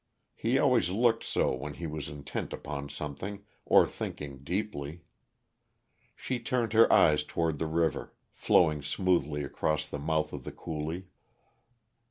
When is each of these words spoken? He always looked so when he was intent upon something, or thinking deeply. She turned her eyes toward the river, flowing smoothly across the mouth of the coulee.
He 0.33 0.57
always 0.57 0.89
looked 0.89 1.23
so 1.23 1.53
when 1.53 1.75
he 1.75 1.85
was 1.85 2.09
intent 2.09 2.53
upon 2.53 2.89
something, 2.89 3.43
or 3.65 3.85
thinking 3.85 4.39
deeply. 4.39 5.03
She 6.15 6.39
turned 6.39 6.73
her 6.73 6.91
eyes 6.91 7.23
toward 7.23 7.59
the 7.59 7.67
river, 7.67 8.11
flowing 8.33 8.81
smoothly 8.81 9.43
across 9.43 9.85
the 9.85 9.99
mouth 9.99 10.33
of 10.33 10.43
the 10.43 10.51
coulee. 10.51 11.05